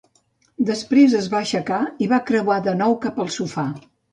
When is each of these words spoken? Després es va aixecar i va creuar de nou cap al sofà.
Després 0.69 1.13
es 1.19 1.27
va 1.35 1.43
aixecar 1.45 1.79
i 2.07 2.09
va 2.15 2.21
creuar 2.33 2.59
de 2.71 2.77
nou 2.81 2.99
cap 3.07 3.25
al 3.27 3.35
sofà. 3.41 3.71